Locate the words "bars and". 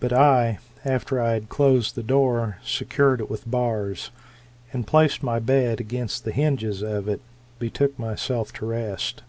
3.50-4.86